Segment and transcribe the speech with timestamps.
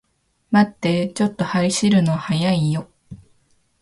[0.49, 3.17] 待ってー、ちょっと走るの速いよー